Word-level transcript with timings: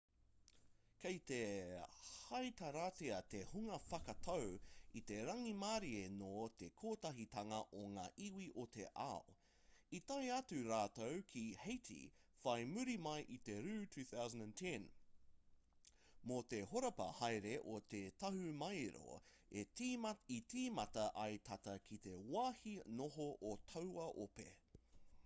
kei 1.01 1.17
te 1.31 1.35
heitaratia 2.27 3.17
te 3.33 3.41
hunga 3.49 3.75
whakatau 3.89 4.45
i 5.01 5.01
te 5.09 5.17
rangimārie 5.27 5.99
nō 6.21 6.45
te 6.61 6.69
kotahitanga 6.79 7.59
o 7.81 7.83
ngā 7.97 8.05
iwi 8.27 8.47
o 8.63 8.63
te 8.77 8.87
ao 9.03 9.35
i 9.97 9.99
tae 10.13 10.31
atu 10.37 10.61
rātou 10.69 11.19
ki 11.33 11.43
haiti 11.65 11.99
whai 12.47 12.55
muri 12.71 12.95
mai 13.09 13.19
i 13.35 13.37
te 13.49 13.59
rū 13.67 13.75
2010 13.97 14.87
mō 16.31 16.39
te 16.55 16.63
horapa 16.73 17.07
haere 17.21 17.53
o 17.75 17.75
te 17.95 18.01
tahumaero 18.23 19.19
i 19.61 20.41
tīmata 20.55 21.05
ai 21.27 21.37
tata 21.51 21.77
ki 21.91 21.99
te 22.07 22.17
wāhi 22.37 22.75
noho 23.03 23.29
o 23.51 23.53
taua 23.73 24.09
ope 24.27 24.49